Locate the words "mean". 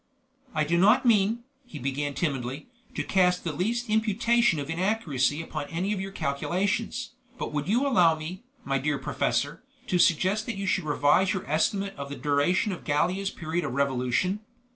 1.05-1.43